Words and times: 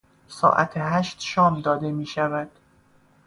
ساعت 0.27 0.71
هشت 0.75 1.21
شام 1.21 1.61
داده 1.61 1.91
میشود. 1.91 2.51